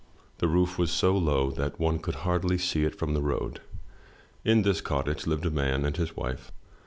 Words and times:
The 0.39 0.47
roof 0.47 0.79
was 0.79 0.89
so 0.89 1.15
low 1.15 1.51
that 1.51 1.79
one 1.79 1.99
could 1.99 2.15
hardly 2.25 2.57
see 2.57 2.85
it 2.85 2.95
from 2.97 3.13
the 3.13 3.21
road. 3.21 3.61
In 4.43 4.63
this 4.63 4.81
cottage 4.81 5.27
lived 5.27 5.45
a 5.45 5.51
man 5.51 5.85
and 5.85 5.95
his 5.95 6.15
wife. 6.17 6.51